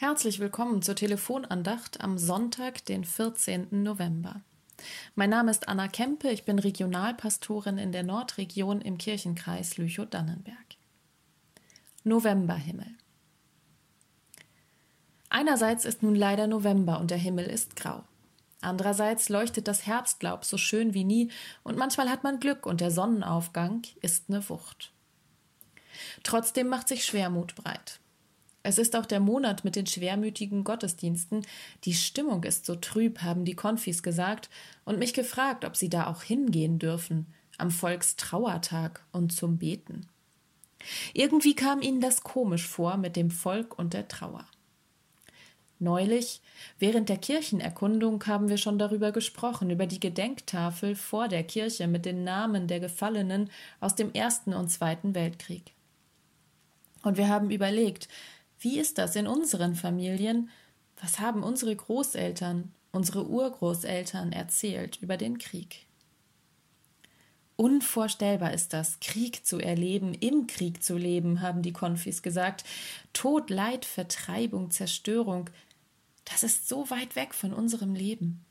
Herzlich 0.00 0.40
willkommen 0.40 0.80
zur 0.80 0.96
Telefonandacht 0.96 2.00
am 2.00 2.16
Sonntag, 2.16 2.86
den 2.86 3.04
14. 3.04 3.82
November. 3.82 4.40
Mein 5.14 5.28
Name 5.28 5.50
ist 5.50 5.68
Anna 5.68 5.88
Kempe, 5.88 6.30
ich 6.30 6.46
bin 6.46 6.58
Regionalpastorin 6.58 7.76
in 7.76 7.92
der 7.92 8.02
Nordregion 8.02 8.80
im 8.80 8.96
Kirchenkreis 8.96 9.76
Lüchow-Dannenberg. 9.76 10.56
Novemberhimmel. 12.02 12.86
Einerseits 15.28 15.84
ist 15.84 16.02
nun 16.02 16.14
leider 16.14 16.46
November 16.46 16.98
und 16.98 17.10
der 17.10 17.18
Himmel 17.18 17.44
ist 17.44 17.76
grau. 17.76 18.02
Andererseits 18.62 19.28
leuchtet 19.28 19.68
das 19.68 19.86
Herbstlaub 19.86 20.46
so 20.46 20.56
schön 20.56 20.94
wie 20.94 21.04
nie 21.04 21.30
und 21.62 21.76
manchmal 21.76 22.08
hat 22.08 22.24
man 22.24 22.40
Glück 22.40 22.64
und 22.64 22.80
der 22.80 22.90
Sonnenaufgang 22.90 23.82
ist 24.00 24.30
eine 24.30 24.48
Wucht. 24.48 24.94
Trotzdem 26.22 26.68
macht 26.68 26.88
sich 26.88 27.04
Schwermut 27.04 27.54
breit. 27.54 28.00
Es 28.62 28.78
ist 28.78 28.94
auch 28.94 29.06
der 29.06 29.20
Monat 29.20 29.64
mit 29.64 29.74
den 29.74 29.86
schwermütigen 29.86 30.64
Gottesdiensten. 30.64 31.46
Die 31.84 31.94
Stimmung 31.94 32.44
ist 32.44 32.66
so 32.66 32.76
trüb, 32.76 33.22
haben 33.22 33.44
die 33.44 33.54
Konfis 33.54 34.02
gesagt 34.02 34.50
und 34.84 34.98
mich 34.98 35.14
gefragt, 35.14 35.64
ob 35.64 35.76
sie 35.76 35.88
da 35.88 36.06
auch 36.08 36.22
hingehen 36.22 36.78
dürfen, 36.78 37.26
am 37.56 37.70
Volkstrauertag 37.70 39.04
und 39.12 39.32
zum 39.32 39.58
Beten. 39.58 40.06
Irgendwie 41.14 41.54
kam 41.54 41.82
ihnen 41.82 42.00
das 42.00 42.22
komisch 42.22 42.66
vor 42.66 42.96
mit 42.96 43.16
dem 43.16 43.30
Volk 43.30 43.78
und 43.78 43.94
der 43.94 44.08
Trauer. 44.08 44.46
Neulich, 45.78 46.42
während 46.78 47.08
der 47.08 47.16
Kirchenerkundung, 47.16 48.26
haben 48.26 48.50
wir 48.50 48.58
schon 48.58 48.78
darüber 48.78 49.12
gesprochen, 49.12 49.70
über 49.70 49.86
die 49.86 50.00
Gedenktafel 50.00 50.94
vor 50.94 51.28
der 51.28 51.42
Kirche 51.42 51.86
mit 51.86 52.04
den 52.04 52.22
Namen 52.22 52.66
der 52.66 52.80
Gefallenen 52.80 53.50
aus 53.80 53.94
dem 53.94 54.12
Ersten 54.12 54.52
und 54.52 54.68
Zweiten 54.68 55.14
Weltkrieg. 55.14 55.72
Und 57.02 57.16
wir 57.16 57.28
haben 57.28 57.50
überlegt, 57.50 58.08
wie 58.60 58.78
ist 58.78 58.98
das 58.98 59.16
in 59.16 59.26
unseren 59.26 59.74
Familien? 59.74 60.50
Was 61.00 61.18
haben 61.18 61.42
unsere 61.42 61.74
Großeltern, 61.74 62.72
unsere 62.92 63.26
Urgroßeltern 63.26 64.32
erzählt 64.32 64.98
über 65.00 65.16
den 65.16 65.38
Krieg? 65.38 65.86
Unvorstellbar 67.56 68.54
ist 68.54 68.72
das, 68.72 69.00
Krieg 69.00 69.44
zu 69.44 69.58
erleben, 69.58 70.14
im 70.14 70.46
Krieg 70.46 70.82
zu 70.82 70.96
leben, 70.96 71.42
haben 71.42 71.62
die 71.62 71.74
Konfis 71.74 72.22
gesagt. 72.22 72.64
Tod, 73.12 73.50
Leid, 73.50 73.84
Vertreibung, 73.84 74.70
Zerstörung, 74.70 75.50
das 76.24 76.42
ist 76.42 76.68
so 76.68 76.88
weit 76.90 77.16
weg 77.16 77.34
von 77.34 77.52
unserem 77.52 77.94
Leben. 77.94 78.44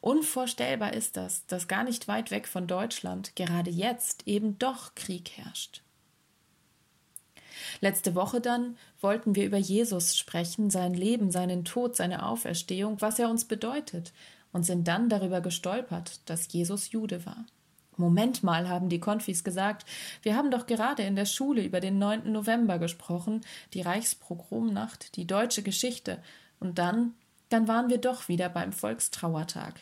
Unvorstellbar 0.00 0.92
ist 0.92 1.16
das, 1.16 1.46
dass 1.46 1.68
gar 1.68 1.82
nicht 1.82 2.06
weit 2.06 2.30
weg 2.30 2.46
von 2.46 2.66
Deutschland 2.66 3.34
gerade 3.36 3.70
jetzt 3.70 4.26
eben 4.26 4.58
doch 4.58 4.94
Krieg 4.94 5.30
herrscht. 5.36 5.82
Letzte 7.80 8.14
Woche 8.14 8.40
dann 8.40 8.76
wollten 9.00 9.34
wir 9.34 9.46
über 9.46 9.58
Jesus 9.58 10.16
sprechen, 10.16 10.70
sein 10.70 10.94
Leben, 10.94 11.30
seinen 11.30 11.64
Tod, 11.64 11.96
seine 11.96 12.26
Auferstehung, 12.26 13.00
was 13.00 13.18
er 13.18 13.30
uns 13.30 13.44
bedeutet, 13.44 14.12
und 14.52 14.64
sind 14.64 14.86
dann 14.86 15.08
darüber 15.08 15.40
gestolpert, 15.40 16.20
dass 16.26 16.52
Jesus 16.52 16.92
Jude 16.92 17.26
war. 17.26 17.44
Moment 17.96 18.42
mal, 18.42 18.68
haben 18.68 18.88
die 18.88 19.00
Konfis 19.00 19.44
gesagt, 19.44 19.86
wir 20.22 20.36
haben 20.36 20.50
doch 20.50 20.66
gerade 20.66 21.02
in 21.02 21.16
der 21.16 21.26
Schule 21.26 21.62
über 21.62 21.80
den 21.80 21.98
9. 21.98 22.30
November 22.32 22.78
gesprochen, 22.78 23.42
die 23.72 23.82
Reichspogromnacht, 23.82 25.16
die 25.16 25.26
deutsche 25.26 25.62
Geschichte, 25.62 26.22
und 26.60 26.78
dann, 26.78 27.14
dann 27.50 27.68
waren 27.68 27.90
wir 27.90 27.98
doch 27.98 28.28
wieder 28.28 28.48
beim 28.48 28.72
Volkstrauertag. 28.72 29.80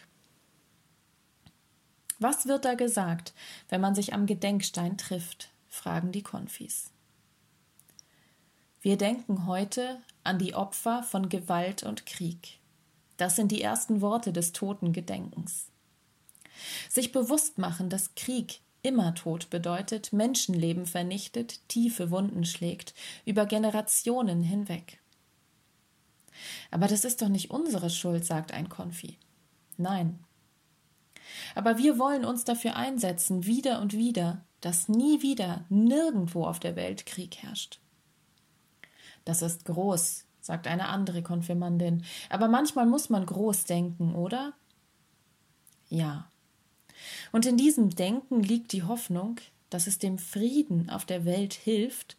Was 2.18 2.46
wird 2.46 2.64
da 2.64 2.74
gesagt, 2.74 3.34
wenn 3.68 3.80
man 3.80 3.94
sich 3.94 4.14
am 4.14 4.27
Gedenkstein 4.27 4.96
trifft? 4.96 5.50
fragen 5.68 6.12
die 6.12 6.22
Konfis. 6.22 6.92
Wir 8.83 8.98
denken 8.98 9.47
heute 9.47 10.00
an 10.25 10.41
die 10.41 10.56
Opfer 10.56 11.05
von 11.05 11.28
Gewalt 11.28 11.84
und 11.84 12.05
Krieg. 12.05 12.58
Das 13.16 13.36
sind 13.36 13.52
die 13.52 13.62
ersten 13.62 14.00
Worte 14.00 14.33
des 14.33 14.52
Totengedenkens. 14.52 15.69
Sich 16.90 17.12
bewusst 17.12 17.58
machen, 17.58 17.90
dass 17.90 18.17
Krieg 18.17 18.61
immer 18.83 19.14
Tod 19.14 19.51
bedeutet, 19.51 20.12
Menschenleben 20.12 20.86
vernichtet, 20.86 21.61
tiefe 21.68 22.11
Wunden 22.11 22.45
schlägt, 22.45 22.92
über 23.24 23.46
Generationen 23.46 24.42
hinweg. 24.42 24.98
Aber 26.73 26.89
das 26.89 27.05
ist 27.05 27.23
doch 27.23 27.29
nicht 27.29 27.52
unsere 27.52 27.89
Schuld, 27.89 28.24
sagt 28.24 28.51
ein 28.51 28.68
Konfi. 28.68 29.17
Nein. 29.77 30.18
Aber 31.55 31.79
wir 31.79 32.01
wollen 32.01 32.24
uns 32.24 32.42
dafür 32.42 32.74
einsetzen, 32.74 33.46
wieder 33.46 33.80
und 33.80 33.92
wieder, 33.92 34.45
dass 34.61 34.89
nie 34.89 35.23
wieder 35.23 35.64
nirgendwo 35.68 36.45
auf 36.45 36.58
der 36.58 36.74
Welt 36.74 37.06
Krieg 37.06 37.36
herrscht. 37.36 37.79
Das 39.24 39.42
ist 39.42 39.64
groß, 39.64 40.24
sagt 40.40 40.66
eine 40.66 40.88
andere 40.88 41.22
Konfirmandin. 41.22 42.05
Aber 42.28 42.48
manchmal 42.48 42.86
muss 42.86 43.10
man 43.10 43.24
groß 43.24 43.64
denken, 43.64 44.14
oder? 44.14 44.52
Ja. 45.88 46.28
Und 47.30 47.46
in 47.46 47.56
diesem 47.56 47.90
Denken 47.90 48.42
liegt 48.42 48.72
die 48.72 48.82
Hoffnung, 48.82 49.40
dass 49.70 49.86
es 49.86 49.98
dem 49.98 50.18
Frieden 50.18 50.90
auf 50.90 51.05
der 51.05 51.24
Welt 51.24 51.55
hilft, 51.55 52.16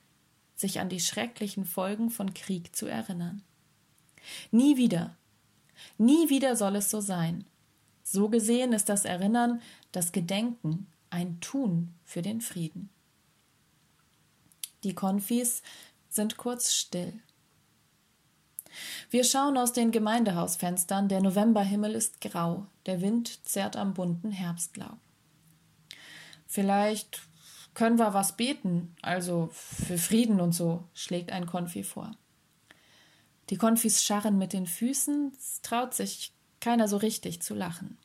sich 0.56 0.80
an 0.80 0.90
die 0.90 1.00
schrecklichen 1.00 1.66
Folgen 1.66 2.10
von 2.10 2.34
Krieg 2.34 2.76
zu 2.76 2.88
erinnern. 2.88 3.44
Nie 4.52 4.78
wieder, 4.78 5.16
nie 5.98 6.30
wieder 6.30 6.56
soll 6.56 6.76
es 6.76 6.90
so 6.90 7.02
sein. 7.02 7.46
So 8.04 8.30
gesehen 8.30 8.74
ist 8.74 8.90
das 8.90 9.06
Erinnern, 9.06 9.62
das 9.92 10.12
Gedenken 10.12 10.88
ein 11.10 11.40
Tun 11.40 11.94
für 12.06 12.22
den 12.22 12.42
Frieden. 12.42 12.90
Die 14.84 14.94
Konfis 14.94 15.64
sind 16.14 16.38
kurz 16.38 16.74
still. 16.74 17.14
Wir 19.10 19.24
schauen 19.24 19.58
aus 19.58 19.74
den 19.74 19.92
Gemeindehausfenstern, 19.92 21.08
der 21.08 21.22
Novemberhimmel 21.22 21.94
ist 21.94 22.22
grau, 22.22 22.66
der 22.86 23.02
Wind 23.02 23.46
zerrt 23.46 23.76
am 23.76 23.94
bunten 23.94 24.32
Herbstlaub. 24.32 24.98
Vielleicht 26.48 27.22
können 27.74 27.98
wir 27.98 28.14
was 28.14 28.38
beten, 28.38 28.96
also 29.02 29.50
für 29.52 29.98
Frieden 29.98 30.40
und 30.40 30.54
so, 30.54 30.84
schlägt 30.94 31.32
ein 31.32 31.46
Konfi 31.46 31.84
vor. 31.84 32.12
Die 33.50 33.58
Konfis 33.58 34.04
scharren 34.04 34.38
mit 34.38 34.54
den 34.54 34.68
Füßen, 34.68 35.34
es 35.38 35.62
traut 35.62 35.94
sich 35.94 36.34
keiner 36.60 36.88
so 36.88 36.98
richtig 36.98 37.42
zu 37.42 37.54
lachen. 37.54 37.98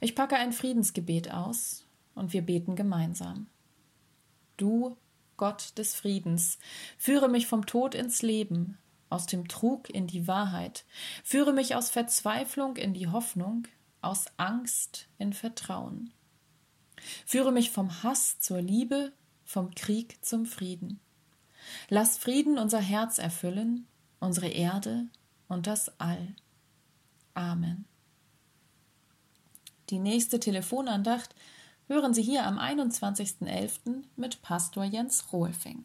Ich 0.00 0.14
packe 0.14 0.36
ein 0.36 0.52
Friedensgebet 0.52 1.32
aus 1.32 1.84
und 2.14 2.32
wir 2.32 2.42
beten 2.42 2.76
gemeinsam. 2.76 3.48
Du 4.56 4.96
Gott 5.38 5.78
des 5.78 5.94
Friedens, 5.94 6.58
führe 6.98 7.30
mich 7.30 7.46
vom 7.46 7.64
Tod 7.64 7.94
ins 7.94 8.20
Leben, 8.20 8.76
aus 9.08 9.24
dem 9.24 9.48
Trug 9.48 9.88
in 9.88 10.06
die 10.06 10.28
Wahrheit, 10.28 10.84
führe 11.24 11.54
mich 11.54 11.74
aus 11.74 11.88
Verzweiflung 11.88 12.76
in 12.76 12.92
die 12.92 13.08
Hoffnung, 13.08 13.66
aus 14.02 14.26
Angst 14.36 15.08
in 15.16 15.32
Vertrauen. 15.32 16.12
Führe 17.24 17.52
mich 17.52 17.70
vom 17.70 18.02
Hass 18.02 18.38
zur 18.40 18.60
Liebe, 18.60 19.12
vom 19.44 19.74
Krieg 19.74 20.22
zum 20.22 20.44
Frieden. 20.44 21.00
Lass 21.88 22.18
Frieden 22.18 22.58
unser 22.58 22.80
Herz 22.80 23.18
erfüllen, 23.18 23.86
unsere 24.20 24.48
Erde 24.48 25.06
und 25.48 25.66
das 25.66 25.98
All. 26.00 26.34
Amen. 27.34 27.86
Die 29.90 29.98
nächste 29.98 30.38
Telefonandacht 30.38 31.34
hören 31.88 32.14
Sie 32.14 32.22
hier 32.22 32.46
am 32.46 32.58
21.11. 32.58 34.04
mit 34.16 34.40
Pastor 34.42 34.84
Jens 34.84 35.32
Rohlfing. 35.32 35.84